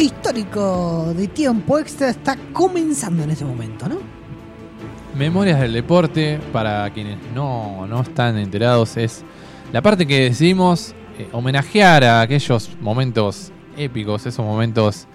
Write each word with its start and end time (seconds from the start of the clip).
histórico 0.00 1.12
de 1.16 1.28
tiempo 1.28 1.78
extra 1.78 2.08
está 2.08 2.36
comenzando 2.52 3.22
en 3.22 3.30
ese 3.30 3.44
momento, 3.44 3.88
¿no? 3.88 3.96
Memorias 5.16 5.60
del 5.60 5.72
deporte, 5.72 6.38
para 6.52 6.88
quienes 6.90 7.18
no, 7.34 7.86
no 7.86 8.02
están 8.02 8.38
enterados, 8.38 8.96
es 8.96 9.24
la 9.72 9.82
parte 9.82 10.06
que 10.06 10.20
decidimos 10.20 10.94
eh, 11.18 11.28
homenajear 11.32 12.04
a 12.04 12.20
aquellos 12.20 12.70
momentos 12.80 13.50
épicos, 13.76 14.24
esos 14.24 14.44
momentos 14.44 15.08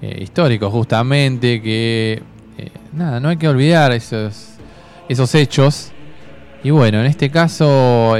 eh, 0.00 0.20
históricos 0.22 0.72
justamente, 0.72 1.60
que 1.60 2.22
eh, 2.56 2.70
nada, 2.92 3.18
no 3.18 3.28
hay 3.28 3.36
que 3.36 3.48
olvidar 3.48 3.92
esos, 3.92 4.50
esos 5.08 5.34
hechos. 5.34 5.90
Y 6.62 6.70
bueno, 6.70 7.00
en 7.00 7.06
este 7.06 7.30
caso 7.30 8.14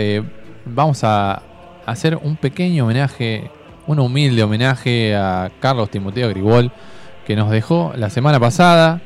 vamos 0.65 1.05
a 1.05 1.43
hacer 1.87 2.17
un 2.17 2.37
pequeño 2.37 2.85
homenaje, 2.85 3.51
un 3.89 3.99
humilde 3.99 4.43
homenaje 4.43 5.17
a 5.17 5.51
Carlos 5.61 5.91
Timoteo 5.91 6.29
Gribol, 6.29 6.71
que 7.27 7.35
nos 7.35 7.51
dejó 7.51 7.93
la 7.97 8.11
semana 8.11 8.39
pasada. 8.39 9.01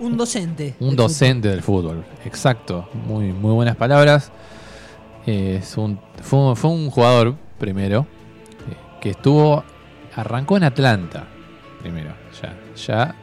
Un 0.00 0.16
docente. 0.16 0.74
Un 0.80 0.88
del 0.88 0.96
docente 0.96 1.48
del 1.48 1.62
fútbol, 1.62 2.04
exacto. 2.24 2.88
Muy, 3.06 3.32
muy 3.32 3.52
buenas 3.52 3.76
palabras. 3.76 4.30
Es 5.24 5.76
un, 5.76 6.00
fue, 6.20 6.56
fue 6.56 6.70
un 6.70 6.90
jugador, 6.90 7.36
primero, 7.58 8.06
eh, 8.70 8.76
que 9.00 9.10
estuvo, 9.10 9.62
arrancó 10.16 10.56
en 10.56 10.64
Atlanta, 10.64 11.24
primero. 11.80 12.12
Ya, 12.42 12.56
ya 12.74 13.14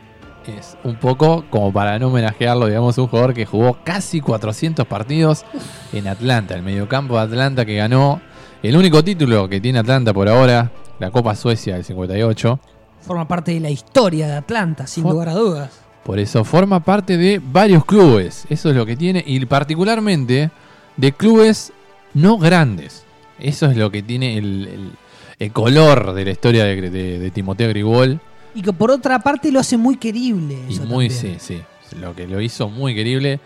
es 0.48 0.78
un 0.84 0.96
poco 0.96 1.44
como 1.50 1.74
para 1.74 2.00
no 2.00 2.08
homenajearlo, 2.08 2.68
digamos, 2.68 2.98
un 2.98 3.08
jugador 3.08 3.34
que 3.34 3.46
jugó 3.46 3.80
casi 3.84 4.22
400 4.22 4.88
partidos 4.88 5.44
en 5.92 6.08
Atlanta, 6.08 6.56
el 6.56 6.64
mediocampo 6.64 7.16
de 7.16 7.22
Atlanta 7.22 7.66
que 7.66 7.76
ganó 7.76 8.22
el 8.68 8.78
único 8.78 9.04
título 9.04 9.48
que 9.50 9.60
tiene 9.62 9.80
Atlanta 9.80 10.14
por 10.14 10.28
ahora, 10.30 10.72
la 11.00 11.12
Copa 11.12 11.36
Suecia 11.36 11.76
del 11.76 11.84
58. 11.84 12.58
fútbol. 12.58 12.76
Forma 13.02 13.28
parte 13.28 13.54
de 13.54 13.60
la 13.60 13.70
historia 13.70 14.28
de 14.28 14.34
Atlanta, 14.34 14.88
sin 14.88 15.04
lugar 15.04 15.30
a 15.30 15.34
dudas. 15.34 15.80
Por 16.04 16.18
eso 16.20 16.44
forma 16.44 16.80
parte 16.84 17.18
de 17.18 17.40
varios 17.44 17.86
clubes. 17.86 18.46
Eso 18.50 18.70
es 18.70 18.76
lo 18.76 18.86
que 18.86 18.96
tiene. 18.96 19.24
Y 19.26 19.44
particularmente 19.46 20.50
de 20.98 21.12
clubes 21.12 21.72
no 22.14 22.38
grandes. 22.38 23.04
Eso 23.40 23.68
es 23.68 23.78
lo 23.78 23.92
que 23.92 24.02
tiene 24.02 24.38
el, 24.38 24.68
el- 24.68 24.92
el 25.38 25.52
color 25.52 26.14
de 26.14 26.24
la 26.26 26.32
historia 26.32 26.64
de, 26.64 26.90
de- 26.90 27.20
de 27.20 27.32
Timoteo 27.32 27.68
Gribol. 27.70 28.20
Y 28.56 28.62
que 28.62 28.72
por 28.72 28.90
otra 28.90 29.20
parte 29.20 29.52
lo 29.52 29.60
hace 29.60 29.76
muy 29.78 29.98
querible. 29.98 30.58
Y 30.70 30.80
muy, 30.80 31.10
también. 31.10 31.12
sí, 31.12 31.36
sí. 31.40 31.62
Lo 32.00 32.16
que 32.16 32.26
lo 32.28 32.40
hizo 32.42 32.70
muy 32.70 32.96
querible 32.96 33.40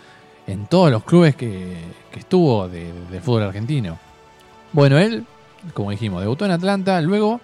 en 0.47 0.67
todos 0.67 0.91
los 0.91 1.03
clubes 1.03 1.35
que, 1.35 1.75
que 2.11 2.19
estuvo 2.19 2.69
de, 2.69 2.91
de 3.11 3.19
fútbol 3.21 3.43
argentino. 3.43 3.97
Bueno, 4.71 4.97
él, 4.97 5.25
como 5.73 5.91
dijimos, 5.91 6.21
debutó 6.21 6.45
en 6.45 6.51
Atlanta, 6.51 7.01
luego 7.01 7.41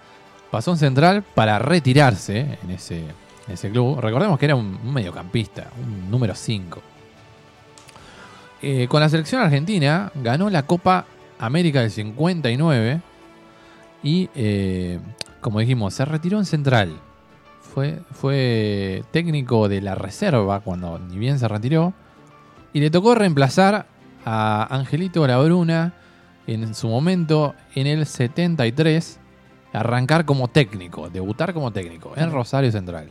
pasó 0.52 0.72
en 0.72 0.78
Central 0.78 1.23
para 1.23 1.59
retirarse 1.59 2.58
en 2.64 2.72
ese, 2.72 3.04
ese 3.48 3.70
club. 3.72 4.00
Recordemos 4.00 4.38
que 4.40 4.45
era 4.45 4.56
un, 4.56 4.94
mediocampista, 4.94 5.67
un 5.82 6.10
número 6.10 6.36
5. 6.36 6.82
con 8.88 8.99
la 8.99 9.10
selección 9.10 9.42
argentina 9.42 10.11
ganó 10.16 10.49
la 10.49 10.64
Copa 10.64 11.05
América 11.39 11.82
del 11.82 11.92
59 11.92 13.02
y, 14.04 14.30
eh, 14.36 14.99
como 15.42 15.60
dijimos, 15.60 15.94
se 15.94 16.05
retiró 16.05 16.38
en 16.38 16.45
Central. 16.45 16.99
Fue, 17.60 17.99
fue 18.11 19.04
técnico 19.11 19.67
de 19.67 19.82
la 19.82 19.95
reserva 19.95 20.60
cuando 20.60 20.99
ni 20.99 21.17
bien 21.17 21.39
se 21.39 21.48
retiró. 21.48 21.94
Y 22.72 22.80
le 22.80 22.92
tocó 22.92 23.16
reemplazar 23.16 23.88
a 24.26 24.67
Angelito 24.70 25.26
Labruna 25.26 25.94
en 26.48 26.73
su 26.76 26.88
momento, 26.88 27.56
en 27.76 27.88
el 27.88 28.06
73, 28.06 29.20
arrancar 29.73 30.26
como 30.26 30.48
técnico, 30.48 31.10
debutar 31.10 31.54
como 31.54 31.72
técnico 31.72 32.14
en 32.16 32.32
Rosario 32.32 32.72
Central. 32.72 33.10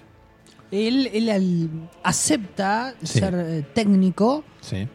Él, 0.71 1.09
él 1.13 1.71
acepta 2.03 2.95
Sí. 3.03 3.19
ser 3.21 3.35
eh, 3.35 3.65
técnico 3.75 4.45
Sí. 4.61 4.77
eh, 4.77 4.89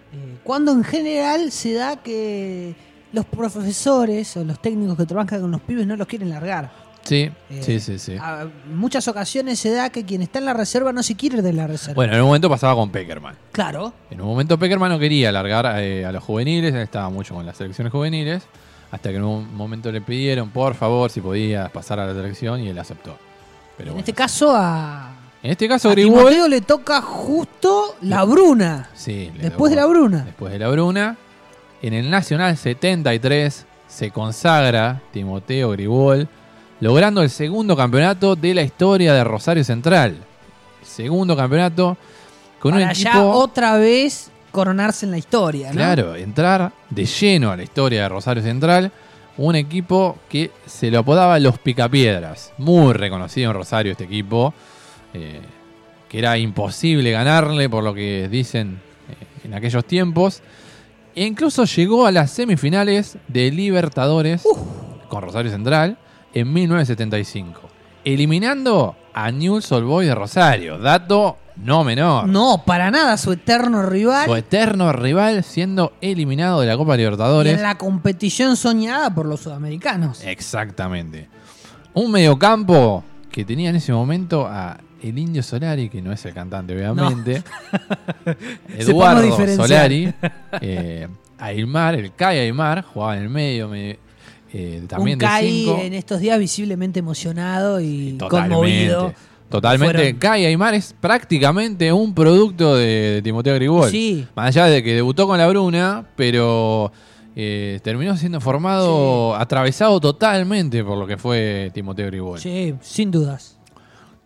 cuando 0.44 0.72
en 0.72 0.84
general 0.84 1.52
se 1.52 1.74
da 1.74 1.98
que 1.98 2.76
los 3.14 3.26
profesores 3.26 4.36
o 4.38 4.44
los 4.44 4.62
técnicos 4.62 4.98
que 4.98 5.06
trabajan 5.06 5.42
con 5.42 5.52
los 5.52 5.62
pibes 5.62 5.86
no 5.88 5.96
los 5.96 6.08
quieren 6.08 6.30
largar. 6.30 6.72
Sí, 7.04 7.32
Eh, 7.50 7.62
sí, 7.64 7.80
sí, 7.80 7.98
sí. 7.98 8.16
A 8.20 8.48
muchas 8.72 9.08
ocasiones 9.08 9.60
se 9.60 9.72
da 9.72 9.90
que 9.90 10.06
quien 10.06 10.22
está 10.22 10.40
en 10.40 10.46
la 10.46 10.54
reserva 10.54 10.94
no 10.94 11.02
se 11.02 11.16
quiere 11.16 11.38
ir 11.38 11.44
de 11.44 11.54
la 11.54 11.66
reserva. 11.66 11.96
Bueno, 11.96 12.14
en 12.14 12.22
un 12.22 12.28
momento 12.28 12.50
pasaba 12.50 12.76
con 12.76 12.90
Peckerman. 12.92 13.36
claro. 13.52 13.94
En 14.12 14.22
un 14.22 14.28
momento 14.28 14.60
Peckerman 14.60 14.92
no 14.92 15.00
quería 15.00 15.30
alargar 15.30 15.80
eh, 15.82 16.06
a 16.06 16.12
los 16.12 16.24
juveniles, 16.24 16.74
él 16.74 16.82
estaba 16.82 17.10
mucho 17.10 17.34
con 17.34 17.46
las 17.46 17.58
selecciones 17.58 17.92
juveniles, 17.92 18.44
hasta 18.92 19.10
que 19.10 19.16
en 19.16 19.24
un 19.24 19.56
momento 19.56 19.92
le 19.92 20.02
pidieron, 20.02 20.50
por 20.50 20.76
favor, 20.76 21.10
si 21.10 21.22
podía 21.22 21.70
pasar 21.70 22.00
a 22.00 22.06
la 22.08 22.14
selección 22.14 22.62
y 22.62 22.70
él 22.70 22.78
aceptó. 22.78 23.18
Pero 23.78 23.90
en 23.90 23.94
bueno. 23.94 24.00
este 24.00 24.14
caso 24.14 24.54
a, 24.56 25.12
En 25.42 25.52
este 25.52 25.68
caso 25.68 25.90
a 25.90 25.96
le 25.96 26.62
toca 26.62 27.02
justo 27.02 27.96
la 28.02 28.24
Bruna. 28.26 28.90
Sí, 28.94 29.31
le 29.36 29.44
Después 29.44 29.70
de 29.72 29.78
la. 29.78 29.86
Bruna. 29.86 30.24
Después 30.26 30.52
de 30.52 30.60
la 30.60 30.68
Bruna. 30.70 31.18
En 31.81 31.94
el 31.94 32.10
Nacional 32.10 32.58
73 32.58 33.66
se 33.88 34.12
consagra 34.12 35.02
Timoteo 35.14 35.72
Gribol, 35.72 36.28
logrando 36.80 37.22
el 37.22 37.30
segundo 37.30 37.76
campeonato 37.76 38.36
de 38.36 38.54
la 38.54 38.62
historia 38.62 39.14
de 39.14 39.24
Rosario 39.24 39.64
Central. 39.64 40.18
Segundo 40.84 41.36
campeonato 41.36 41.98
con 42.60 42.74
un 42.74 42.82
equipo... 42.82 43.12
ya 43.12 43.26
otra 43.26 43.78
vez 43.78 44.32
coronarse 44.52 45.06
en 45.06 45.12
la 45.12 45.18
historia, 45.18 45.70
¿no? 45.70 45.76
Claro, 45.76 46.16
entrar 46.16 46.72
de 46.90 47.06
lleno 47.06 47.52
a 47.52 47.58
la 47.58 47.64
historia 47.64 48.04
de 48.04 48.10
Rosario 48.10 48.44
Central. 48.44 48.92
Un 49.38 49.56
equipo 49.56 50.18
que 50.28 50.52
se 50.66 50.92
lo 50.92 51.00
apodaba 51.00 51.40
Los 51.40 51.60
Picapiedras. 51.60 52.52
Muy 52.58 52.94
reconocido 52.94 53.52
en 53.52 53.56
Rosario 53.56 53.92
este 53.92 54.04
equipo. 54.04 54.54
eh, 55.14 55.42
que 56.10 56.18
era 56.18 56.38
imposible 56.38 57.12
ganarle 57.12 57.70
por 57.70 57.84
lo 57.84 57.94
que 57.94 58.28
dicen 58.30 58.80
eh, 59.10 59.46
en 59.46 59.54
aquellos 59.54 59.86
tiempos. 59.86 60.42
E 61.16 61.26
incluso 61.26 61.66
llegó 61.66 62.06
a 62.06 62.12
las 62.12 62.32
semifinales 62.32 63.18
de 63.28 63.52
Libertadores 63.52 64.44
con 65.08 65.22
Rosario 65.22 65.52
Central 65.52 65.98
en 66.34 66.52
1975. 66.54 67.62
Eliminando 68.06 68.96
a 69.14 69.32
Newell's 69.32 69.72
Old 69.72 69.86
Boys 69.86 70.08
de 70.08 70.16
Rosario. 70.16 70.78
Dato 70.78 71.38
no 71.58 71.84
menor. 71.84 72.28
No, 72.28 72.64
para 72.66 72.90
nada, 72.90 73.18
su 73.18 73.34
eterno 73.34 73.84
rival. 73.84 74.26
Su 74.26 74.36
eterno 74.36 74.94
rival 74.94 75.44
siendo 75.44 75.92
eliminado 76.00 76.62
de 76.62 76.68
la 76.68 76.78
Copa 76.78 76.96
y 76.96 77.00
Libertadores. 77.00 77.54
en 77.58 77.62
la 77.64 77.78
competición 77.78 78.56
soñada 78.56 79.14
por 79.14 79.26
los 79.26 79.42
sudamericanos. 79.42 80.24
Exactamente. 80.24 81.28
Un 81.94 82.12
mediocampo 82.12 83.04
que 83.32 83.44
tenía 83.44 83.70
en 83.72 83.76
ese 83.76 83.92
momento 83.92 84.48
a 84.48 84.78
el 85.02 85.18
Indio 85.18 85.44
Solari, 85.44 85.90
que 85.90 86.02
no 86.02 86.12
es 86.14 86.26
el 86.26 86.34
cantante, 86.34 86.74
obviamente. 86.76 87.44
Eduardo. 88.78 89.56
Solari. 89.56 90.14
eh, 90.62 91.08
Aymar, 91.38 91.96
el 91.96 92.14
Kai 92.16 92.40
Aymar, 92.40 92.84
jugaba 92.84 93.16
en 93.18 93.24
el 93.24 93.30
medio, 93.30 93.68
me- 93.70 93.98
eh, 94.54 94.82
también 94.88 95.16
Un 95.16 95.19
de 95.19 95.25
Kai 95.25 95.50
5. 95.66 95.80
en 95.84 95.94
estos 95.94 96.19
días 96.19 96.40
visiblemente 96.40 97.00
emocionado 97.00 97.80
y 97.81 98.13
Totalmente. 98.18 98.56
conmovido. 98.56 99.13
Totalmente. 99.50 100.18
Kai 100.18 100.46
Aymar 100.46 100.75
es 100.75 100.94
prácticamente 101.00 101.92
un 101.92 102.13
producto 102.13 102.75
de, 102.75 102.86
de 103.16 103.22
Timoteo 103.24 103.56
Gribol. 103.56 103.90
Sí. 103.90 104.28
Más 104.36 104.48
allá 104.56 104.66
de 104.66 104.84
que 104.84 104.94
debutó 104.94 105.25
con 105.28 105.40
la 105.40 105.48
Bruna, 105.48 106.06
pero 106.16 106.92
eh, 107.36 107.80
terminó 107.84 108.16
siendo 108.16 108.40
formado, 108.42 109.36
atravesado 109.36 110.00
totalmente 110.00 110.84
por 110.84 110.98
lo 111.00 111.07
que 111.07 111.18
fue 111.18 111.72
Timoteo 111.74 112.06
Gribol. 112.07 112.40
Sí, 112.40 112.75
sin 112.81 113.10
dudas. 113.10 113.57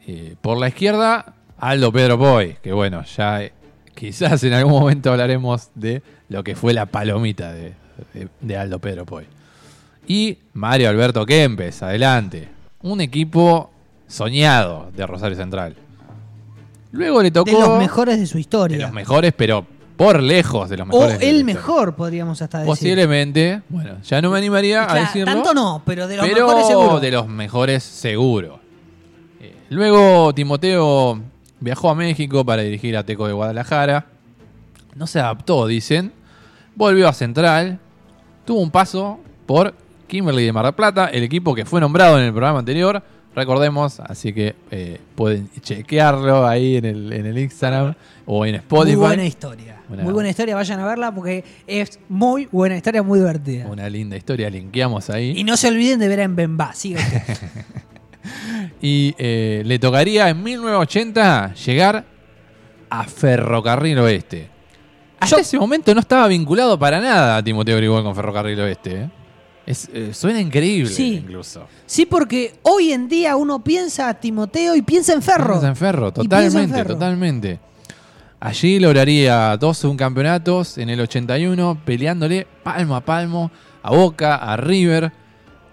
Eh, 0.06 0.36
por 0.42 0.58
la 0.58 0.68
izquierda, 0.68 1.36
Aldo 1.58 1.94
Pedro 1.94 2.20
Poy, 2.20 2.58
que 2.62 2.74
bueno, 2.74 3.04
ya 3.16 3.44
eh, 3.44 3.54
quizás 3.96 4.44
en 4.44 4.52
algún 4.52 4.74
momento 4.74 5.10
hablaremos 5.12 5.70
de 5.76 6.04
lo 6.28 6.44
que 6.44 6.56
fue 6.58 6.74
la 6.74 6.86
palomita 6.88 7.54
de, 7.54 7.74
de- 8.14 8.28
de 8.42 8.58
Aldo 8.58 8.80
Pedro 8.80 9.06
Poy. 9.06 9.24
Y 10.08 10.38
Mario 10.54 10.90
Alberto 10.90 11.26
Kempes, 11.26 11.82
adelante. 11.82 12.50
Un 12.82 13.02
equipo 13.02 13.72
soñado 14.08 14.92
de 14.96 15.06
Rosario 15.08 15.38
Central. 15.38 15.76
Luego 16.92 17.24
le 17.24 17.32
tocó 17.32 17.50
De 17.52 17.60
los 17.60 17.80
mejores 17.80 18.20
de 18.20 18.28
su 18.28 18.36
de 18.36 18.42
historia. 18.42 18.78
los 18.78 18.92
mejores, 18.92 19.34
pero 19.36 19.66
por 19.98 20.22
lejos 20.22 20.70
de 20.70 20.78
los 20.78 20.86
o 20.86 20.92
mejores. 20.92 21.20
de 21.20 21.26
la 21.26 21.32
el 21.32 21.44
mejor, 21.46 21.96
podríamos 21.96 22.42
hasta 22.42 22.60
decir. 22.60 22.70
Posiblemente, 22.72 23.62
bueno, 23.70 23.96
ya 24.04 24.22
no 24.22 24.32
me 24.32 24.38
animaría 24.38 24.84
a 24.84 24.88
Claro, 24.88 25.02
decirlo. 25.02 25.34
Tanto 25.34 25.54
no, 25.54 25.82
pero 25.86 26.08
de 26.08 26.18
los 26.18 26.26
pero 26.28 26.46
mejores 26.48 26.68
seguro. 26.68 27.00
de 27.00 27.12
los 27.12 27.28
mejores 27.28 27.84
seguro. 27.84 28.60
Eh, 29.40 29.56
luego 29.70 30.34
Timoteo 30.34 31.20
viajó 31.60 31.90
a 31.90 31.96
México 31.96 32.44
para 32.46 32.62
dirigir 32.62 32.98
a 32.98 33.04
Teco 33.06 33.26
de 33.28 33.34
Guadalajara. 33.34 34.08
No 34.96 35.08
se 35.08 35.20
adaptó, 35.20 35.66
dicen. 35.66 36.12
Volvió 36.76 37.08
a 37.08 37.14
Central. 37.14 37.80
Tuvo 38.46 38.60
un 38.60 38.70
paso 38.72 39.20
por 39.46 39.74
Kimberly 40.14 40.46
de 40.46 40.54
Mar 40.54 40.64
del 40.66 40.76
Plata, 40.76 41.08
el 41.08 41.24
equipo 41.24 41.56
que 41.56 41.66
fue 41.66 41.82
nombrado 41.82 42.20
en 42.20 42.26
el 42.26 42.32
programa 42.32 42.60
anterior. 42.60 43.02
Recordemos, 43.36 44.00
así 44.00 44.32
que 44.32 44.54
eh, 44.70 45.00
pueden 45.16 45.50
chequearlo 45.60 46.46
ahí 46.46 46.78
en 46.78 46.86
el, 46.86 47.14
en 47.14 47.26
el 47.26 47.36
Instagram 47.40 47.96
o 48.28 48.46
en 48.46 48.54
Spotify. 48.54 48.96
Muy 48.96 49.08
buena 49.08 49.26
historia. 49.26 49.82
Una- 49.90 50.04
Muy 50.04 50.14
buena 50.14 50.30
historia, 50.30 50.54
vayan 50.54 50.80
a 50.82 50.86
verla 50.86 51.12
porque 51.16 51.44
es 51.66 52.00
muy 52.10 52.48
buena 52.52 52.78
historia, 52.78 53.02
muy 53.02 53.18
divertida. 53.18 53.66
Una 53.66 53.90
linda 53.90 54.16
historia, 54.16 54.52
linkeamos 54.52 55.10
ahí. 55.10 55.34
Y 55.36 55.44
no 55.44 55.58
se 55.58 55.70
olviden 55.70 56.00
de 56.00 56.08
ver 56.08 56.22
a 56.22 56.28
Mbemba, 56.28 56.70
usted. 56.70 56.96
y 58.84 59.16
eh, 59.18 59.64
le 59.66 59.80
tocaría 59.80 60.30
en 60.30 60.44
1980 60.44 61.56
llegar 61.56 62.06
a 62.88 63.04
Ferrocarril 63.06 63.98
Oeste. 63.98 64.48
Hasta 65.20 65.38
Yo- 65.38 65.42
ese 65.42 65.58
momento 65.58 65.92
no 65.96 66.02
estaba 66.02 66.28
vinculado 66.28 66.78
para 66.78 67.02
nada 67.02 67.38
a 67.38 67.44
Timoteo 67.44 67.78
Grigol 67.78 68.04
con 68.04 68.16
Ferrocarril 68.16 68.60
Oeste. 68.60 68.92
¿eh? 68.96 69.10
Es, 69.66 69.90
eh, 69.94 70.14
suena 70.14 70.42
increíble 70.42 70.90
Sí. 70.92 71.16
incluso. 71.24 71.66
Sí, 71.86 72.06
porque 72.06 72.54
hoy 72.64 72.92
en 72.92 73.08
día 73.08 73.36
uno 73.38 73.64
piensa 73.64 74.10
a 74.10 74.14
Timoteo 74.14 74.76
y 74.76 74.82
piensa 74.82 75.14
en 75.14 75.22
Ferro. 75.22 75.54
Piensa 75.54 75.68
en 75.70 75.76
Ferro, 75.76 76.08
en 76.08 76.14
totalmente, 76.14 76.74
Ferro. 76.76 76.94
totalmente. 76.96 77.60
Allí 78.42 78.78
lograría 78.80 79.56
dos 79.56 79.78
subcampeonatos 79.78 80.78
en 80.78 80.90
el 80.90 81.00
81, 81.00 81.78
peleándole 81.86 82.46
palmo 82.62 82.96
a 82.98 83.02
palmo 83.02 83.52
a 83.82 83.92
Boca, 83.92 84.36
a 84.36 84.58
River. 84.58 85.12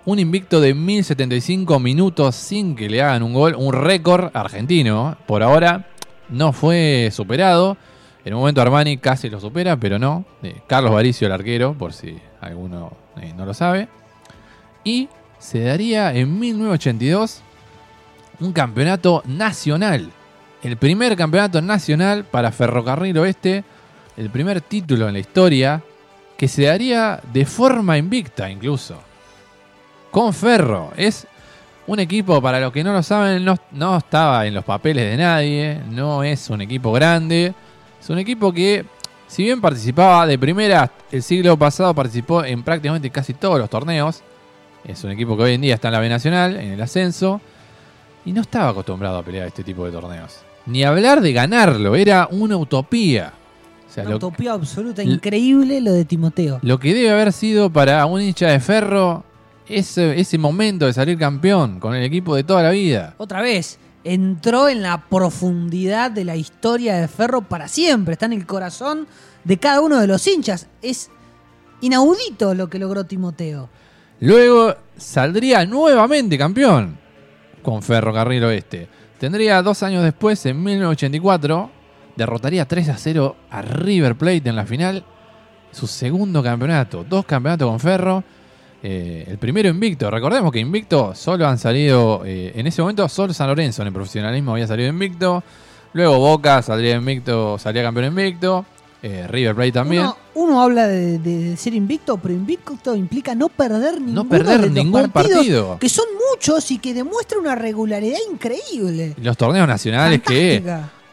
Un 0.06 0.19
invicto 0.20 0.60
de 0.60 0.72
1075 0.72 1.81
minutos 1.81 2.37
sin 2.37 2.76
que 2.76 2.88
le 2.88 3.02
hagan 3.02 3.25
un 3.25 3.34
gol, 3.34 3.56
un 3.58 3.72
récord 3.72 4.31
argentino. 4.34 5.16
Por 5.26 5.42
ahora 5.42 5.88
no 6.28 6.52
fue 6.52 7.10
superado. 7.12 7.76
En 8.25 8.34
un 8.34 8.40
momento 8.40 8.62
Armani 8.62 8.98
casi 8.98 9.28
lo 9.28 9.40
supera, 9.40 9.76
pero 9.76 9.98
no. 9.98 10.25
Eh, 10.42 10.62
Carlos 10.69 10.92
Varicio, 10.92 11.26
el 11.26 11.32
arquero, 11.32 11.75
por 11.76 11.92
si 11.92 12.16
alguno 12.40 12.92
eh, 13.20 13.32
no 13.37 13.44
lo 13.44 13.54
sabe. 13.54 13.88
Y 14.84 15.08
se 15.38 15.60
daría 15.60 16.14
en 16.14 16.38
1982 16.38 17.42
un 18.40 18.52
campeonato 18.52 19.22
nacional. 19.26 20.10
El 20.62 20.76
primer 20.76 21.16
campeonato 21.16 21.62
nacional 21.62 22.25
para 22.25 22.52
Ferrocarril 22.52 23.16
Oeste. 23.19 23.64
El 24.16 24.31
primer 24.31 24.60
título 24.60 25.08
en 25.08 25.14
la 25.14 25.20
historia 25.20 25.82
que 26.37 26.48
se 26.48 26.64
daría 26.64 27.20
de 27.32 27.46
forma 27.46 27.96
invicta 27.98 28.50
incluso. 28.50 29.00
Con 30.10 30.32
Ferro. 30.34 30.92
Es 30.96 31.26
un 31.87 32.00
equipo, 32.00 32.40
para 32.40 32.60
los 32.60 32.72
que 32.72 32.84
no 32.84 32.92
lo 32.92 33.02
saben, 33.02 33.44
no, 33.44 33.56
no 33.72 33.98
estaba 33.98 34.46
en 34.46 34.54
los 34.54 34.64
papeles 34.64 35.10
de 35.10 35.16
nadie. 35.16 35.81
No 35.90 36.22
es 36.22 36.50
un 36.50 36.60
equipo 36.60 36.92
grande. 36.92 37.54
Es 38.00 38.10
un 38.10 38.19
equipo 38.19 38.52
que, 38.52 38.84
si 39.31 39.44
bien 39.44 39.61
participaba 39.61 40.27
de 40.27 40.37
primera, 40.41 40.91
el 41.12 41.23
siglo 41.23 41.56
pasado 41.56 41.94
participó 41.94 42.44
en 42.44 42.65
prácticamente 42.65 43.11
casi 43.11 43.32
todos 43.32 43.61
los 43.61 43.71
torneos. 43.71 44.23
Es 44.85 45.05
un 45.05 45.12
equipo 45.12 45.37
que 45.37 45.44
hoy 45.44 45.53
en 45.55 45.61
día 45.61 45.77
está 45.77 45.87
en 45.87 45.93
la 45.93 46.00
B 46.00 46.09
Nacional, 46.09 46.56
en 46.56 46.73
el 46.73 46.82
ascenso. 46.82 47.41
Y 48.25 48.32
no 48.32 48.41
estaba 48.41 48.71
acostumbrado 48.71 49.19
a 49.19 49.23
pelear 49.23 49.47
este 49.47 49.62
tipo 49.62 49.87
de 49.87 49.93
torneos. 49.93 50.41
Ni 50.67 50.82
hablar 50.82 51.21
de 51.21 51.32
ganarlo, 51.32 51.94
era 51.94 52.27
una 52.32 52.56
utopía. 52.56 53.32
O 53.88 53.93
sea, 53.93 54.03
Una 54.03 54.11
lo, 54.11 54.17
utopía 54.17 54.53
absoluta, 54.53 55.05
increíble 55.05 55.81
lo 55.81 55.93
de 55.93 56.05
Timoteo. 56.05 56.59
lo 56.62 56.81
que 56.81 56.93
debe 56.93 57.12
haber 57.12 57.33
sido 57.33 57.71
para 57.71 58.05
un 58.06 58.21
hincha 58.21 58.49
de 58.49 58.59
ferro 58.59 59.23
ese, 59.69 60.19
ese 60.19 60.38
momento 60.38 60.87
de 60.87 60.93
salir 60.93 61.17
campeón 61.17 61.79
con 61.79 61.94
el 61.94 62.03
equipo 62.03 62.35
de 62.35 62.43
toda 62.43 62.65
la 62.65 62.71
vida. 62.71 63.15
Otra 63.17 63.43
vez, 63.43 63.79
entró 64.05 64.69
en 64.69 64.82
la 64.82 65.08
profundidad 65.08 66.11
de 66.11 66.25
la 66.25 66.37
historia 66.37 66.97
de 66.97 67.08
Ferro 67.08 67.43
para 67.43 67.69
siempre. 67.69 68.12
Está 68.12 68.26
en 68.26 68.32
el 68.35 68.47
corazón 68.47 69.06
de 69.44 69.58
cada 69.58 69.81
uno 69.81 69.99
de 69.99 70.06
los 70.06 70.26
hinchas. 70.26 70.69
Es 70.82 71.11
inaudito 71.81 72.55
lo 72.55 72.69
que 72.69 72.79
logró 72.79 73.05
Timoteo. 73.05 73.69
Luego 74.20 74.75
saldría 74.97 75.64
nuevamente 75.64 76.37
campeón 76.37 76.99
con 77.62 77.82
Ferrocarril 77.82 78.44
Oeste. 78.44 78.88
Tendría 79.19 79.62
dos 79.62 79.82
años 79.82 80.02
después, 80.02 80.44
en 80.47 80.62
1984, 80.62 81.70
derrotaría 82.17 82.67
3 82.67 82.88
a 82.88 82.97
0 82.97 83.37
a 83.50 83.62
River 83.62 84.17
Plate 84.17 84.49
en 84.49 84.56
la 84.56 84.67
final. 84.67 85.05
Su 85.73 85.87
segundo 85.87 86.43
campeonato. 86.43 87.05
Dos 87.05 87.25
campeonatos 87.25 87.69
con 87.69 87.81
Ferro. 87.81 88.25
Eh, 88.82 89.27
el 89.29 89.37
primero 89.38 89.69
invicto. 89.69 90.11
Recordemos 90.11 90.50
que 90.50 90.59
invicto 90.59 91.15
solo 91.15 91.47
han 91.47 91.59
salido. 91.59 92.23
eh, 92.25 92.53
en 92.55 92.67
ese 92.67 92.81
momento, 92.81 93.09
solo 93.09 93.35
San 93.35 93.49
Lorenzo 93.49 93.82
en 93.82 93.88
el 93.88 93.94
profesionalismo 93.94 94.53
había 94.53 94.67
salido 94.67 94.88
invicto. 94.88 95.43
Luego 95.93 96.19
Boca 96.19 96.62
saldría 96.62 96.97
invicto, 96.97 97.59
salía 97.59 97.82
campeón 97.82 98.06
invicto. 98.06 98.65
eh, 99.03 99.27
River 99.29 99.55
Plate 99.55 99.73
también. 99.73 100.03
Uno, 100.03 100.17
uno 100.35 100.62
habla 100.62 100.87
de, 100.87 101.19
de 101.19 101.56
ser 101.56 101.75
invicto, 101.75 102.17
pero 102.19 102.35
invicto 102.35 102.94
implica 102.94 103.35
no 103.35 103.49
perder 103.49 104.00
ninguno 104.00 104.29
perder 104.29 104.61
de 104.61 104.67
los 104.67 104.75
ningún 104.75 105.11
partido. 105.11 105.79
Que 105.79 105.88
son 105.88 106.05
muchos 106.31 106.71
y 106.71 106.79
que 106.79 106.93
demuestra 106.94 107.38
una 107.38 107.55
regularidad 107.55 108.19
increíble. 108.31 109.15
Los 109.23 109.37
torneos 109.37 109.67
nacionales 109.67 110.23
que 110.23 110.62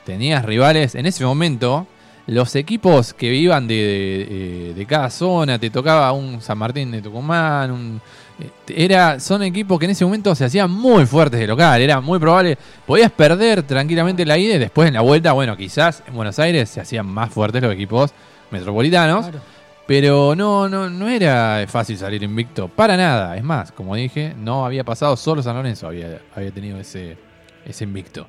tenías 0.05 0.43
rivales 0.45 0.95
en 0.95 1.05
ese 1.05 1.25
momento. 1.25 1.87
Los 2.27 2.55
equipos 2.55 3.13
que 3.13 3.33
iban 3.33 3.67
de, 3.67 3.75
de- 3.75 4.73
de 4.75 4.85
cada 4.85 5.09
zona, 5.09 5.57
te 5.57 5.69
tocaba 5.69 6.11
un 6.11 6.41
San 6.41 6.57
Martín 6.57 6.91
de 6.91 7.01
Tucumán, 7.01 7.71
un, 7.71 8.01
eh, 8.39 8.49
era, 8.75 9.17
son 9.19 9.43
equipos 9.43 9.79
que 9.79 9.85
en 9.85 9.91
ese 9.91 10.03
momento 10.03 10.35
se 10.35 10.43
hacían 10.43 10.69
muy 10.69 11.05
fuertes 11.05 11.39
de 11.39 11.47
local, 11.47 11.79
era 11.81 12.01
muy 12.01 12.19
probable, 12.19 12.57
podías 12.85 13.11
perder 13.11 13.63
tranquilamente 13.63 14.25
la 14.25 14.37
ida 14.37 14.55
y 14.55 14.59
después 14.59 14.89
en 14.89 14.95
la 14.95 15.01
vuelta, 15.01 15.31
bueno, 15.31 15.55
quizás 15.55 16.03
en 16.05 16.15
Buenos 16.15 16.37
Aires 16.37 16.69
se 16.69 16.81
hacían 16.81 17.05
más 17.05 17.31
fuertes 17.31 17.61
los 17.61 17.73
equipos 17.73 18.11
metropolitanos, 18.51 19.27
Claro. 19.27 19.39
pero 19.87 20.35
no, 20.35 20.67
no, 20.67 20.89
no 20.89 21.07
era 21.07 21.63
fácil 21.67 21.97
salir 21.97 22.21
invicto, 22.23 22.67
para 22.67 22.97
nada, 22.97 23.37
es 23.37 23.43
más, 23.43 23.71
como 23.71 23.95
dije, 23.95 24.33
no 24.37 24.65
había 24.65 24.83
pasado, 24.83 25.15
solo 25.15 25.41
San 25.41 25.55
Lorenzo 25.55 25.87
había, 25.87 26.19
había 26.35 26.51
tenido 26.51 26.77
ese, 26.77 27.17
ese 27.65 27.85
invicto. 27.85 28.27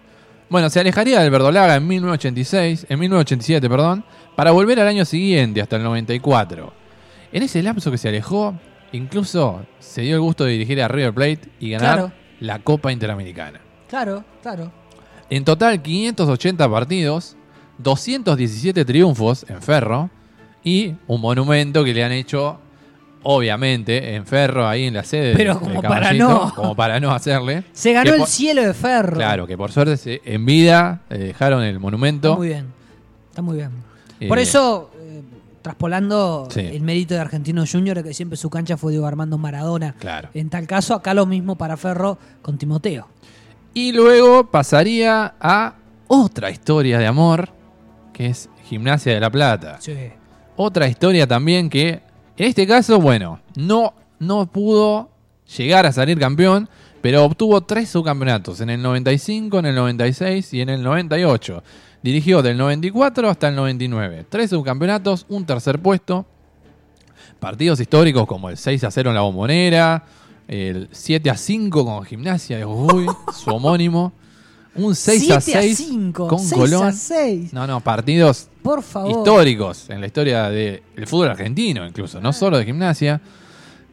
Bueno, 0.50 0.70
se 0.70 0.80
alejaría 0.80 1.20
del 1.20 1.30
Verdolaga 1.30 1.76
en 1.76 1.86
1986, 1.86 2.86
en 2.88 2.98
1987, 2.98 3.68
perdón, 3.68 4.04
para 4.34 4.50
volver 4.50 4.80
al 4.80 4.88
año 4.88 5.04
siguiente, 5.04 5.60
hasta 5.60 5.76
el 5.76 5.82
94. 5.82 6.72
En 7.32 7.42
ese 7.42 7.62
lapso 7.62 7.90
que 7.90 7.98
se 7.98 8.08
alejó, 8.08 8.54
incluso 8.92 9.62
se 9.78 10.02
dio 10.02 10.14
el 10.14 10.20
gusto 10.22 10.44
de 10.44 10.52
dirigir 10.52 10.80
a 10.80 10.88
River 10.88 11.12
Plate 11.12 11.40
y 11.60 11.70
ganar 11.70 11.94
Claro. 11.98 12.12
la 12.40 12.58
Copa 12.60 12.90
Interamericana. 12.92 13.60
Claro, 13.88 14.24
claro. 14.42 14.72
En 15.28 15.44
total, 15.44 15.82
580 15.82 16.66
partidos, 16.70 17.36
217 17.78 18.84
triunfos 18.86 19.44
en 19.48 19.60
Ferro 19.60 20.08
y 20.64 20.94
un 21.06 21.20
monumento 21.20 21.84
que 21.84 21.92
le 21.92 22.04
han 22.04 22.12
hecho, 22.12 22.58
obviamente, 23.22 24.14
en 24.14 24.26
Ferro, 24.26 24.66
ahí 24.66 24.84
en 24.86 24.94
la 24.94 25.04
sede. 25.04 25.34
Pero 25.36 25.58
como 25.58 25.82
para 25.82 26.12
no. 26.12 26.52
Como 26.54 26.74
para 26.74 26.98
no 27.00 27.10
hacerle. 27.12 27.64
Se 27.72 27.92
ganó 27.92 28.12
el 28.12 28.18
por- 28.20 28.28
cielo 28.28 28.62
de 28.62 28.74
Ferro. 28.74 29.16
Claro, 29.16 29.46
que 29.46 29.56
por 29.56 29.70
suerte 29.72 29.96
se- 29.96 30.20
en 30.24 30.44
vida 30.46 31.02
eh, 31.10 31.18
dejaron 31.18 31.62
el 31.62 31.68
Está 31.70 31.80
monumento. 31.80 32.36
muy 32.36 32.48
bien. 32.48 32.66
Está 33.30 33.42
muy 33.42 33.56
bien. 33.56 33.70
Eh, 34.20 34.26
Por 34.28 34.38
eso, 34.38 34.90
eh, 35.00 35.22
traspolando 35.62 36.48
Sí. 36.50 36.60
el 36.60 36.80
mérito 36.82 37.14
de 37.14 37.20
Argentino 37.20 37.64
Junior, 37.70 38.02
que 38.02 38.12
siempre 38.14 38.36
su 38.36 38.50
cancha 38.50 38.76
fue 38.76 38.92
Diego 38.92 39.06
Armando 39.06 39.38
Maradona. 39.38 39.94
Claro. 39.98 40.28
En 40.34 40.50
tal 40.50 40.66
caso, 40.66 40.94
acá 40.94 41.14
lo 41.14 41.24
mismo 41.26 41.56
para 41.56 41.76
Ferro 41.76 42.18
con 42.42 42.58
Timoteo. 42.58 43.06
Y 43.74 43.92
luego 43.92 44.50
pasaría 44.50 45.34
a 45.40 45.74
otra 46.08 46.50
historia 46.50 46.98
de 46.98 47.06
amor, 47.06 47.50
que 48.12 48.26
es 48.26 48.48
Gimnasia 48.64 49.14
de 49.14 49.20
la 49.20 49.30
Plata. 49.30 49.76
Sí. 49.80 49.94
Otra 50.56 50.88
historia 50.88 51.26
también 51.28 51.70
que, 51.70 52.00
en 52.38 52.46
este 52.46 52.66
caso, 52.66 53.00
bueno, 53.00 53.40
no, 53.56 53.94
no 54.20 54.46
pudo 54.46 55.10
llegar 55.56 55.86
a 55.86 55.92
salir 55.92 56.18
campeón, 56.18 56.68
pero 57.00 57.24
obtuvo 57.24 57.60
tres 57.62 57.88
subcampeonatos, 57.88 58.60
en 58.60 58.70
el 58.70 58.80
95, 58.80 59.58
en 59.58 59.66
el 59.66 59.74
96 59.74 60.54
y 60.54 60.60
en 60.60 60.68
el 60.68 60.82
98. 60.82 61.62
Dirigió 62.00 62.40
del 62.40 62.56
94 62.56 63.28
hasta 63.28 63.48
el 63.48 63.56
99. 63.56 64.26
Tres 64.28 64.50
subcampeonatos, 64.50 65.26
un 65.28 65.44
tercer 65.46 65.80
puesto. 65.80 66.26
Partidos 67.40 67.80
históricos 67.80 68.26
como 68.26 68.50
el 68.50 68.56
6 68.56 68.84
a 68.84 68.90
0 68.92 69.10
en 69.10 69.14
la 69.16 69.22
bombonera, 69.22 70.04
el 70.46 70.88
7 70.92 71.30
a 71.30 71.36
5 71.36 71.84
con 71.84 72.04
Gimnasia 72.04 72.58
de 72.58 72.64
Jujuy, 72.64 73.06
su 73.34 73.50
homónimo. 73.50 74.12
Un 74.78 74.94
6 74.94 75.30
a 75.32 75.40
7 75.40 75.60
6 75.62 75.76
5, 75.78 76.28
con 76.28 76.38
6 76.38 76.52
Colón. 76.52 76.86
a 76.88 76.92
6. 76.92 77.52
No, 77.52 77.66
no, 77.66 77.80
partidos 77.80 78.48
Por 78.62 78.82
favor. 78.82 79.10
históricos 79.10 79.90
en 79.90 80.00
la 80.00 80.06
historia 80.06 80.48
del 80.50 80.80
fútbol 81.06 81.30
argentino, 81.30 81.86
incluso, 81.86 82.20
no 82.20 82.32
solo 82.32 82.58
de 82.58 82.64
gimnasia. 82.64 83.20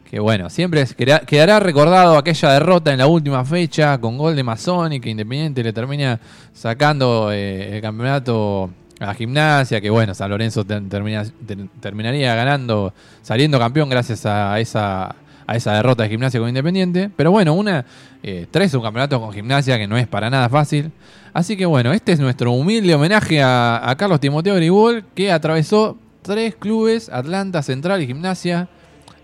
Que 0.10 0.20
bueno, 0.20 0.50
siempre 0.52 0.82
es- 0.82 0.94
quedará 0.94 1.60
recordado 1.60 2.16
aquella 2.18 2.52
derrota 2.52 2.92
en 2.92 3.00
la 3.00 3.08
última 3.08 3.44
fecha 3.44 3.98
con 3.98 4.18
gol 4.18 4.36
de 4.36 4.44
Mazzoni, 4.44 5.00
que 5.00 5.10
Independiente 5.10 5.64
le 5.64 5.74
termina 5.74 6.20
sacando 6.54 7.32
eh, 7.32 7.76
el 7.76 7.82
campeonato 7.82 8.70
a 9.00 9.14
gimnasia, 9.14 9.82
que 9.82 9.90
bueno, 9.90 10.14
San 10.14 10.30
Lorenzo 10.30 10.64
te- 10.64 10.80
termina- 10.82 11.26
te- 11.46 11.68
terminaría 11.82 12.34
ganando, 12.36 12.94
saliendo 13.24 13.58
campeón 13.60 13.90
gracias 13.90 14.26
a 14.26 14.58
esa, 14.60 15.14
a 15.48 15.56
esa 15.56 15.74
derrota 15.74 16.04
de 16.04 16.10
gimnasia 16.10 16.40
con 16.40 16.50
Independiente. 16.50 17.10
Pero 17.16 17.32
bueno, 17.32 17.54
una, 17.54 17.86
eh, 18.24 18.48
tres 18.50 18.72
subcampeonatos 18.72 19.20
con 19.20 19.32
gimnasia, 19.34 19.78
que 19.78 19.88
no 19.88 19.98
es 19.98 20.08
para 20.08 20.30
nada 20.30 20.50
fácil. 20.50 20.92
Así 21.34 21.56
que 21.58 21.66
bueno, 21.66 21.92
este 21.94 22.12
es 22.14 22.20
nuestro 22.20 22.52
humilde 22.52 22.96
homenaje 22.96 23.42
a, 23.44 23.90
a 23.90 23.96
Carlos 23.98 24.20
Timoteo 24.20 24.56
Gribol, 24.56 25.06
que 25.14 25.32
atravesó 25.32 25.98
tres 26.22 26.56
clubes, 26.56 27.10
Atlanta, 27.10 27.62
Central 27.62 28.02
y 28.02 28.08
Gimnasia. 28.08 28.68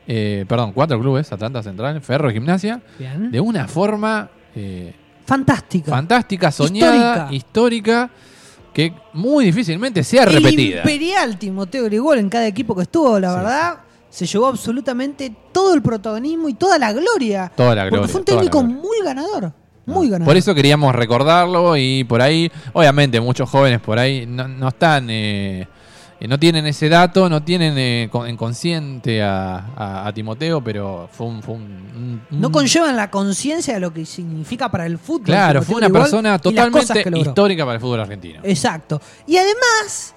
eh, 0.07 0.45
perdón, 0.47 0.73
cuatro 0.73 0.99
clubes, 0.99 1.31
Atlanta, 1.31 1.63
Central, 1.63 2.01
Ferro 2.01 2.29
y 2.29 2.33
Gimnasia, 2.33 2.81
Bien. 2.99 3.31
de 3.31 3.39
una 3.39 3.67
forma 3.67 4.29
eh, 4.55 4.93
Fantástica. 5.25 5.89
fantástica, 5.91 6.51
soñada, 6.51 7.29
histórica. 7.31 8.09
que 8.73 8.93
muy 9.13 9.45
difícilmente 9.45 10.03
sea 10.03 10.23
El 10.23 10.33
repetida. 10.33 10.77
Imperial 10.79 11.37
Timoteo 11.37 11.83
Grigol 11.85 12.17
en 12.19 12.29
cada 12.29 12.47
equipo 12.47 12.75
que 12.75 12.83
estuvo, 12.83 13.19
la 13.19 13.29
Sí. 13.31 13.35
verdad, 13.37 13.77
se 14.12 14.27
llevó 14.27 14.46
absolutamente 14.48 15.34
todo 15.51 15.74
el 15.74 15.82
protagonismo 15.82 16.48
y 16.50 16.53
toda 16.53 16.77
la 16.77 16.94
gloria. 16.94 17.51
Toda 17.56 17.74
la 17.74 17.86
gloria. 17.86 18.01
Porque 18.01 18.12
fue 18.12 18.20
un 18.20 18.25
técnico 18.25 18.62
muy 18.62 18.98
ganador. 19.03 19.51
Muy 19.88 20.06
No. 20.08 20.12
ganador. 20.12 20.25
Por 20.27 20.38
eso 20.38 20.53
queríamos 20.53 20.94
recordarlo 20.94 21.75
y 21.77 22.03
por 22.03 22.22
ahí, 22.22 22.51
obviamente 22.74 23.20
muchos 23.20 23.50
jóvenes 23.50 23.80
por 23.82 23.98
ahí 23.98 24.25
no, 24.27 24.48
no 24.48 24.68
están, 24.68 25.10
eh, 25.10 25.68
eh, 26.20 26.27
no 26.27 26.38
tienen 26.38 26.68
ese 26.68 26.88
dato, 26.88 27.27
no 27.30 27.41
tienen 27.41 27.74
eh, 27.77 28.10
en 28.27 28.38
consciente 28.38 29.24
a, 29.24 29.56
a- 29.75 30.08
a 30.08 30.13
Timoteo, 30.13 30.62
pero 30.63 31.10
fue 31.12 31.25
un... 31.27 31.41
Fue 31.41 31.56
un- 31.56 32.22
un- 32.32 32.39
No 32.39 32.51
conllevan 32.51 32.96
la 32.96 33.10
conciencia 33.10 33.74
de 33.74 33.80
lo 33.80 33.91
que 33.91 34.06
significa 34.06 34.70
para 34.70 34.86
el 34.86 35.00
fútbol. 35.00 35.25
Claro, 35.25 35.62
fue 35.63 35.77
una 35.77 35.89
persona 35.89 36.38
totalmente 36.38 37.03
histórica 37.18 37.63
para 37.65 37.75
el 37.75 37.82
fútbol 37.82 38.01
argentino. 38.01 38.39
Exacto. 38.44 39.01
Y 39.25 39.38
además, 39.38 40.13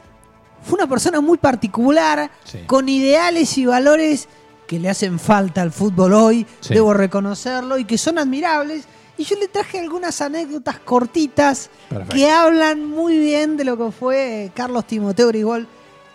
fue 0.65 0.77
una 0.79 0.89
persona 0.89 1.21
muy 1.21 1.39
particular, 1.39 2.31
Sí. 2.45 2.61
con 2.67 2.89
ideales 2.89 3.57
y 3.59 3.67
valores 3.67 4.29
que 4.67 4.79
le 4.81 4.89
hacen 4.89 5.19
falta 5.19 5.63
al 5.63 5.71
fútbol 5.73 6.13
hoy, 6.15 6.47
Sí. 6.61 6.75
debo 6.75 6.95
reconocerlo, 6.95 7.79
y 7.79 7.85
que 7.85 7.99
son 7.99 8.19
admirables. 8.19 8.85
Y 9.17 9.25
yo 9.25 9.37
le 9.39 9.47
traje 9.47 9.79
algunas 9.79 10.21
anécdotas 10.21 10.79
cortitas 10.81 11.71
Perfecto. 11.89 12.15
que 12.17 12.29
hablan 12.31 12.85
muy 12.85 13.17
bien 13.19 13.57
de 13.57 13.65
lo 13.65 13.77
que 13.77 13.93
fue 13.93 14.45
eh, 14.47 14.53
Carlos 14.55 14.87
Timoteo 14.87 15.29
Grigol 15.29 15.69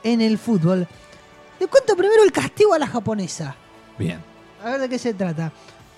en 0.03 0.19
el 0.19 0.37
fútbol. 0.37 0.85
Le 1.59 1.67
cuento 1.67 1.95
primero 1.95 2.23
el 2.23 2.31
castigo 2.31 2.73
a 2.73 2.79
la 2.79 2.87
japonesa. 2.87 3.55
Bien. 3.97 4.19
A 4.63 4.71
ver 4.71 4.81
de 4.81 4.89
qué 4.89 4.99
se 4.99 5.13
trata. 5.13 5.51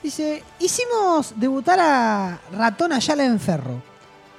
Dice, 0.04 0.44
hicimos 0.60 1.34
debutar 1.38 1.80
a 1.80 2.40
Ratón 2.52 2.92
Ayala 2.94 3.26
en 3.26 3.40
Ferro. 3.40 3.82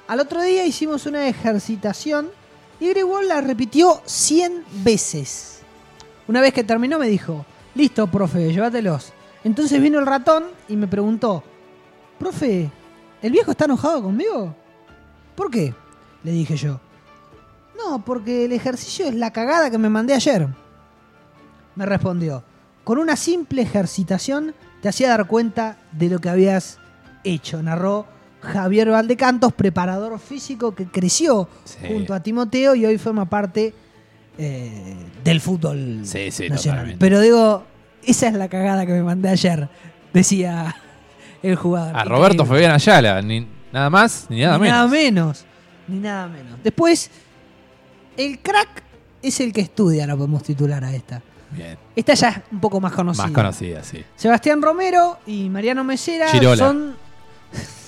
Al 0.07 0.19
otro 0.19 0.41
día 0.41 0.65
hicimos 0.65 1.05
una 1.05 1.27
ejercitación 1.27 2.29
y 2.79 2.89
Grigol 2.89 3.27
la 3.27 3.41
repitió 3.41 4.01
100 4.05 4.65
veces. 4.83 5.61
Una 6.27 6.41
vez 6.41 6.53
que 6.53 6.63
terminó 6.63 6.99
me 6.99 7.07
dijo, 7.07 7.45
listo, 7.75 8.07
profe, 8.07 8.51
llévatelos. 8.51 9.13
Entonces 9.43 9.81
vino 9.81 9.99
el 9.99 10.05
ratón 10.05 10.45
y 10.69 10.75
me 10.75 10.87
preguntó, 10.87 11.43
profe, 12.17 12.69
¿el 13.21 13.31
viejo 13.31 13.51
está 13.51 13.65
enojado 13.65 14.03
conmigo? 14.03 14.55
¿Por 15.35 15.51
qué? 15.51 15.73
Le 16.23 16.31
dije 16.31 16.55
yo. 16.55 16.79
No, 17.77 18.03
porque 18.05 18.45
el 18.45 18.53
ejercicio 18.53 19.07
es 19.07 19.15
la 19.15 19.33
cagada 19.33 19.69
que 19.69 19.77
me 19.77 19.89
mandé 19.89 20.13
ayer. 20.13 20.47
Me 21.75 21.85
respondió, 21.85 22.43
con 22.83 22.97
una 22.97 23.15
simple 23.15 23.63
ejercitación 23.63 24.53
te 24.81 24.89
hacía 24.89 25.09
dar 25.09 25.27
cuenta 25.27 25.77
de 25.91 26.09
lo 26.09 26.19
que 26.19 26.29
habías 26.29 26.77
hecho, 27.23 27.61
narró 27.63 28.05
Javier 28.43 28.89
Valdecantos, 28.89 29.53
preparador 29.53 30.19
físico 30.19 30.75
que 30.75 30.85
creció 30.85 31.47
Sí. 31.63 31.77
junto 31.87 32.13
a 32.13 32.21
Timoteo 32.21 32.75
y 32.75 32.85
hoy 32.85 32.97
forma 32.97 33.25
parte 33.25 33.73
eh, 34.37 34.95
del 35.23 35.39
fútbol 35.41 36.01
Sí, 36.03 36.31
sí, 36.31 36.49
nacional. 36.49 36.57
totalmente. 36.79 36.97
Pero 36.99 37.19
digo, 37.21 37.63
esa 38.03 38.27
es 38.27 38.33
la 38.33 38.49
cagada 38.49 38.85
que 38.85 38.91
me 38.93 39.03
mandé 39.03 39.29
ayer, 39.29 39.69
decía 40.13 40.75
el 41.41 41.55
jugador. 41.55 41.95
A 41.95 42.03
Roberto. 42.03 42.45
Fabián 42.45 42.71
Ayala, 42.71 43.21
ni 43.21 43.47
nada 43.71 43.89
más 43.89 44.25
ni 44.29 44.41
nada 44.41 44.57
Ni 44.57 44.63
menos. 44.63 44.75
nada 44.75 44.87
menos. 44.87 45.45
Ni 45.87 45.99
nada 45.99 46.27
menos. 46.27 46.59
Después, 46.63 47.11
el 48.17 48.39
crack 48.39 48.83
es 49.21 49.39
el 49.39 49.53
que 49.53 49.61
estudia, 49.61 50.05
la 50.07 50.15
podemos 50.15 50.43
titular 50.43 50.83
a 50.83 50.93
esta. 50.93 51.21
Bien. 51.51 51.77
Esta 51.95 52.15
ya 52.15 52.29
es 52.29 52.37
un 52.51 52.59
poco 52.59 52.81
más 52.81 52.91
conocida. 52.93 53.25
Más 53.25 53.31
conocida, 53.31 53.83
sí. 53.83 54.03
Sebastián 54.15 54.61
Romero 54.61 55.19
y 55.27 55.49
Mariano 55.49 55.83
Mesera 55.83 56.27
son, 56.57 56.95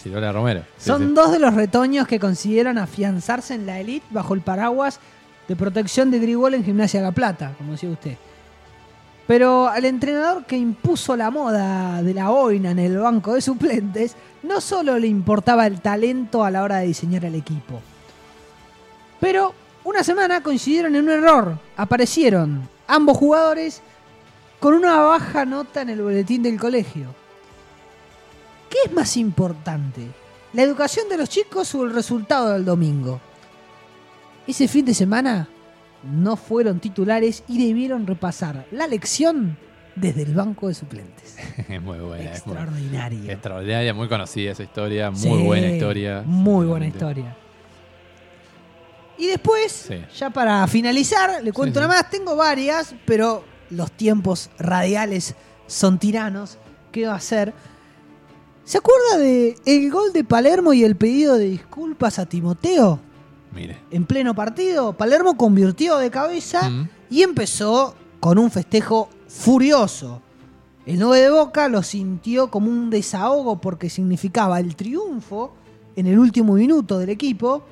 Cirola 0.05 0.31
Romero. 0.31 0.61
Sí, 0.77 0.85
son 0.85 1.01
sí. 1.01 1.13
dos 1.15 1.31
de 1.31 1.39
los 1.39 1.55
retoños 1.55 2.07
que 2.07 2.19
consiguieron 2.19 2.77
afianzarse 2.77 3.55
en 3.55 3.65
la 3.65 3.79
elite 3.79 4.05
bajo 4.11 4.35
el 4.35 4.41
paraguas 4.41 4.99
de 5.47 5.55
protección 5.55 6.11
de 6.11 6.19
Grigol 6.19 6.53
en 6.53 6.63
Gimnasia 6.63 7.01
La 7.01 7.11
Plata, 7.11 7.53
como 7.57 7.71
decía 7.71 7.89
usted. 7.89 8.15
Pero 9.25 9.67
al 9.67 9.83
entrenador 9.83 10.45
que 10.45 10.57
impuso 10.57 11.15
la 11.15 11.31
moda 11.31 12.03
de 12.03 12.13
la 12.13 12.29
boina 12.29 12.69
en 12.69 12.77
el 12.77 12.99
banco 12.99 13.33
de 13.33 13.41
suplentes, 13.41 14.15
no 14.43 14.61
solo 14.61 14.99
le 14.99 15.07
importaba 15.07 15.65
el 15.65 15.81
talento 15.81 16.43
a 16.43 16.51
la 16.51 16.61
hora 16.61 16.77
de 16.77 16.85
diseñar 16.85 17.25
el 17.25 17.33
equipo. 17.33 17.81
Pero 19.19 19.55
una 19.85 20.03
semana 20.03 20.43
coincidieron 20.43 20.95
en 20.95 21.05
un 21.05 21.09
error. 21.09 21.57
Aparecieron 21.77 22.69
ambos 22.87 23.17
jugadores 23.17 23.81
con 24.59 24.75
una 24.75 24.99
baja 24.99 25.45
nota 25.45 25.81
en 25.81 25.89
el 25.89 26.03
boletín 26.03 26.43
del 26.43 26.59
colegio. 26.59 27.24
¿Qué 28.75 28.89
es 28.89 28.93
más 28.93 29.15
importante? 29.15 30.01
¿La 30.51 30.61
educación 30.63 31.07
de 31.07 31.15
los 31.17 31.29
chicos 31.29 31.73
o 31.75 31.85
el 31.85 31.93
resultado 31.93 32.49
del 32.51 32.65
domingo? 32.65 33.21
Ese 34.45 34.67
fin 34.67 34.83
de 34.85 34.93
semana 34.93 35.47
no 36.03 36.35
fueron 36.35 36.81
titulares 36.81 37.43
y 37.47 37.65
debieron 37.67 38.05
repasar 38.05 38.65
la 38.71 38.85
lección 38.85 39.57
desde 39.95 40.23
el 40.23 40.33
banco 40.35 40.67
de 40.67 40.73
suplentes. 40.73 41.37
Es 41.69 41.81
muy 41.81 41.99
buena. 41.99 42.23
muy- 42.23 42.25
Extraordinario. 42.25 43.31
extraordinaria, 43.31 43.93
muy 43.93 44.09
conocida 44.09 44.51
esa 44.51 44.63
historia. 44.63 45.09
Muy 45.09 45.19
Sí, 45.21 45.29
buena 45.45 45.67
historia. 45.71 46.23
Muy 46.25 46.65
buena 46.65 46.87
historia. 46.87 47.33
Y 49.17 49.27
después, 49.27 49.71
Sí. 49.71 50.01
ya 50.17 50.29
para 50.31 50.67
finalizar, 50.67 51.41
le 51.41 51.53
cuento 51.53 51.79
Sí, 51.79 51.85
sí. 51.85 51.87
más. 51.87 52.09
Tengo 52.09 52.35
varias, 52.35 52.93
pero 53.05 53.45
los 53.69 53.89
tiempos 53.93 54.49
radiales 54.59 55.33
son 55.67 55.97
tiranos. 55.97 56.57
¿Qué 56.91 57.07
va 57.07 57.13
a 57.13 57.17
hacer? 57.17 57.53
¿Se 58.65 58.77
acuerda 58.79 59.17
de 59.17 59.55
el 59.65 59.91
gol 59.91 60.11
de 60.11 60.23
Palermo 60.23 60.73
y 60.73 60.83
el 60.83 60.95
pedido 60.95 61.37
de 61.37 61.45
disculpas 61.49 62.17
a 62.19 62.25
Timoteo? 62.25 62.99
Mire. 63.53 63.77
En 63.91 64.05
pleno 64.05 64.33
partido, 64.35 64.93
Palermo 64.93 65.37
convirtió 65.37 65.97
de 65.97 66.09
cabeza 66.11 66.69
Mm. 66.69 66.89
y 67.09 67.21
empezó 67.21 67.95
con 68.19 68.37
un 68.39 68.49
festejo 68.51 69.07
furioso. 69.27 70.21
El 70.85 70.99
9 70.99 71.21
de 71.21 71.29
Boca 71.29 71.67
lo 71.69 71.83
sintió 71.83 72.49
como 72.51 72.69
un 72.69 72.89
desahogo 72.89 73.61
porque 73.61 73.89
significaba 73.89 74.59
el 74.59 74.75
triunfo 74.75 75.53
en 75.95 76.07
el 76.07 76.17
último 76.19 76.53
minuto 76.53 76.97
del 76.99 77.09
equipo 77.09 77.63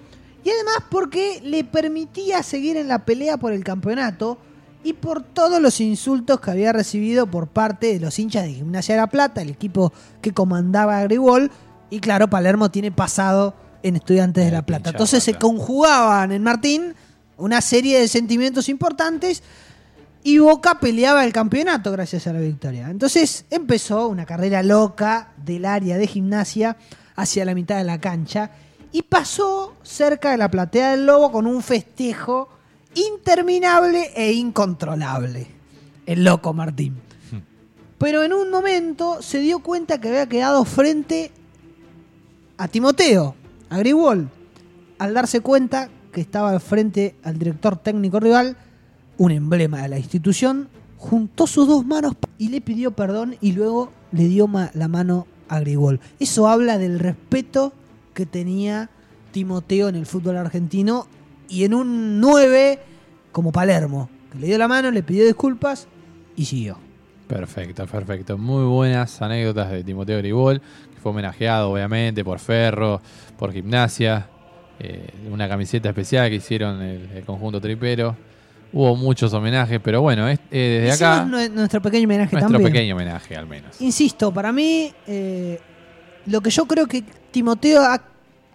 y 0.43 0.49
además 0.49 0.77
porque 0.89 1.39
le 1.43 1.63
permitía 1.63 2.41
seguir 2.43 2.77
en 2.77 2.87
la 2.87 3.03
pelea 3.05 3.37
por 3.37 3.51
el 3.51 3.63
campeonato 3.63 4.37
y 4.83 4.93
por 4.93 5.23
todos 5.23 5.61
los 5.61 5.79
insultos 5.79 6.39
que 6.39 6.51
había 6.51 6.73
recibido 6.73 7.27
por 7.27 7.47
parte 7.47 7.93
de 7.93 7.99
los 7.99 8.19
hinchas 8.19 8.43
de 8.43 8.53
Gimnasia 8.53 8.95
de 8.95 9.01
la 9.01 9.07
Plata, 9.07 9.41
el 9.41 9.49
equipo 9.49 9.93
que 10.21 10.33
comandaba 10.33 11.01
Grigol, 11.03 11.51
y 11.89 11.99
claro, 11.99 12.29
Palermo 12.29 12.71
tiene 12.71 12.91
pasado 12.91 13.53
en 13.83 13.95
Estudiantes 13.95 14.45
de 14.45 14.51
La 14.51 14.65
Plata. 14.65 14.89
Entonces 14.89 15.23
se 15.23 15.35
conjugaban 15.35 16.31
en 16.31 16.43
Martín 16.43 16.95
una 17.37 17.61
serie 17.61 17.99
de 17.99 18.07
sentimientos 18.07 18.69
importantes 18.69 19.43
y 20.23 20.37
Boca 20.37 20.79
peleaba 20.79 21.25
el 21.25 21.33
campeonato 21.33 21.91
gracias 21.91 22.25
a 22.27 22.33
la 22.33 22.39
victoria. 22.39 22.89
Entonces 22.89 23.45
empezó 23.49 24.07
una 24.07 24.25
carrera 24.25 24.63
loca 24.63 25.33
del 25.45 25.65
área 25.65 25.97
de 25.97 26.07
gimnasia 26.07 26.77
hacia 27.15 27.45
la 27.45 27.53
mitad 27.53 27.77
de 27.77 27.83
la 27.83 27.99
cancha 27.99 28.51
y 28.91 29.03
pasó 29.03 29.75
cerca 29.83 30.31
de 30.31 30.37
la 30.37 30.49
platea 30.49 30.91
del 30.91 31.05
Lobo 31.05 31.31
con 31.31 31.45
un 31.45 31.61
festejo 31.61 32.49
interminable 32.95 34.11
e 34.15 34.33
incontrolable. 34.33 35.47
El 36.05 36.23
loco 36.23 36.53
Martín. 36.53 36.95
Pero 37.97 38.23
en 38.23 38.33
un 38.33 38.49
momento 38.49 39.21
se 39.21 39.39
dio 39.39 39.59
cuenta 39.59 40.01
que 40.01 40.09
había 40.09 40.27
quedado 40.27 40.65
frente 40.65 41.31
a 42.57 42.67
Timoteo, 42.67 43.35
a 43.69 43.77
Grigol. 43.77 44.29
Al 44.99 45.13
darse 45.13 45.39
cuenta 45.39 45.89
que 46.11 46.21
estaba 46.21 46.59
frente 46.59 47.15
al 47.23 47.39
director 47.39 47.77
técnico 47.77 48.19
rival, 48.19 48.57
un 49.17 49.31
emblema 49.31 49.81
de 49.81 49.89
la 49.89 49.99
institución, 49.99 50.67
juntó 50.97 51.47
sus 51.47 51.67
dos 51.67 51.85
manos 51.85 52.15
y 52.37 52.49
le 52.49 52.61
pidió 52.61 52.91
perdón 52.91 53.35
y 53.41 53.53
luego 53.53 53.91
le 54.11 54.27
dio 54.27 54.49
la 54.73 54.87
mano 54.87 55.27
a 55.47 55.59
Grigol. 55.59 55.99
Eso 56.19 56.47
habla 56.47 56.77
del 56.77 56.99
respeto 56.99 57.73
que 58.13 58.25
tenía 58.25 58.89
Timoteo 59.31 59.89
en 59.89 59.95
el 59.95 60.05
fútbol 60.05 60.37
argentino 60.37 61.07
y 61.49 61.63
en 61.65 61.73
un 61.73 62.19
9 62.19 62.79
como 63.31 63.51
Palermo, 63.51 64.09
que 64.31 64.39
le 64.39 64.47
dio 64.47 64.57
la 64.57 64.67
mano, 64.67 64.91
le 64.91 65.03
pidió 65.03 65.25
disculpas 65.25 65.87
y 66.35 66.45
siguió. 66.45 66.77
Perfecto, 67.27 67.85
perfecto. 67.87 68.37
Muy 68.37 68.65
buenas 68.65 69.21
anécdotas 69.21 69.71
de 69.71 69.83
Timoteo 69.83 70.17
Gribol, 70.19 70.59
que 70.93 70.99
fue 71.01 71.11
homenajeado 71.11 71.71
obviamente 71.71 72.23
por 72.23 72.39
Ferro, 72.39 73.01
por 73.37 73.51
Gimnasia, 73.51 74.27
eh, 74.79 75.07
una 75.31 75.47
camiseta 75.47 75.89
especial 75.89 76.29
que 76.29 76.35
hicieron 76.35 76.81
el, 76.81 77.09
el 77.15 77.23
conjunto 77.25 77.59
tripero. 77.61 78.15
Hubo 78.71 78.95
muchos 78.95 79.31
homenajes, 79.33 79.79
pero 79.83 80.01
bueno, 80.01 80.27
es- 80.27 80.39
eh, 80.51 80.81
desde 80.81 80.93
Hicimos 80.95 81.17
acá 81.19 81.25
nue- 81.25 81.49
nuestro 81.51 81.81
pequeño 81.81 82.05
homenaje 82.05 82.31
nuestro 82.35 82.51
también. 82.53 82.71
pequeño 82.73 82.95
homenaje 82.95 83.35
al 83.37 83.47
menos. 83.47 83.79
Insisto, 83.81 84.31
para 84.33 84.51
mí, 84.51 84.91
eh, 85.07 85.59
lo 86.25 86.41
que 86.41 86.49
yo 86.49 86.65
creo 86.65 86.87
que 86.87 87.03
Timoteo 87.31 87.81
ha, 87.83 88.01